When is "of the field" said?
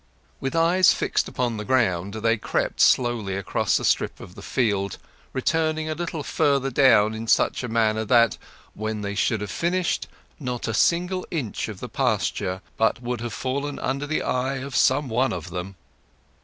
4.19-4.97